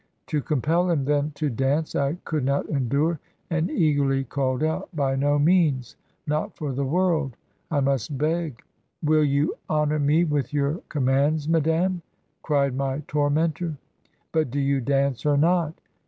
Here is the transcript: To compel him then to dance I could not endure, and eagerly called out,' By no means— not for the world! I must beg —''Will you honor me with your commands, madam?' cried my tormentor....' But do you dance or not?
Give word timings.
To 0.33 0.41
compel 0.41 0.89
him 0.89 1.05
then 1.05 1.29
to 1.35 1.51
dance 1.51 1.93
I 1.93 2.13
could 2.25 2.43
not 2.43 2.65
endure, 2.67 3.19
and 3.51 3.69
eagerly 3.69 4.23
called 4.23 4.63
out,' 4.63 4.89
By 4.95 5.15
no 5.15 5.37
means— 5.37 5.95
not 6.35 6.55
for 6.57 6.73
the 6.73 6.83
world! 6.83 7.37
I 7.69 7.81
must 7.81 8.17
beg 8.17 8.63
—''Will 9.03 9.23
you 9.23 9.55
honor 9.69 9.99
me 9.99 10.23
with 10.23 10.55
your 10.55 10.81
commands, 10.89 11.47
madam?' 11.47 12.01
cried 12.41 12.75
my 12.75 13.03
tormentor....' 13.07 13.77
But 14.33 14.49
do 14.49 14.59
you 14.59 14.81
dance 14.81 15.23
or 15.23 15.37
not? 15.37 15.75